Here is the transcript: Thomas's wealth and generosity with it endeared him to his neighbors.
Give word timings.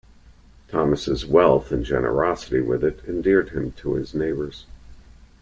Thomas's 0.67 1.27
wealth 1.27 1.71
and 1.71 1.85
generosity 1.85 2.59
with 2.59 2.83
it 2.83 3.01
endeared 3.07 3.49
him 3.49 3.71
to 3.73 3.93
his 3.93 4.15
neighbors. 4.15 4.65